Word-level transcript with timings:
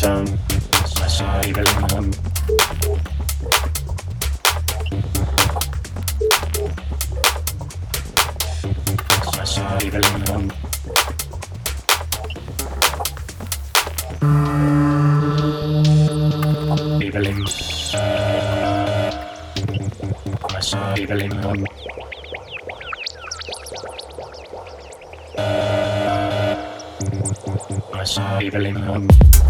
sun, 0.01 0.25
I 0.97 1.07
saw 1.07 1.41
a 1.41 1.53
come. 1.89 2.11
I 9.37 9.43
saw 9.53 9.77
evil 9.85 10.01
come. 10.25 10.47
Evelyn, 17.05 17.39
I 20.49 20.61
saw 20.61 20.93
Evelyn 20.95 21.33
come. 21.43 21.65
I 27.93 28.03
saw 28.03 28.39
Evelyn 28.39 28.75
come. 28.87 29.40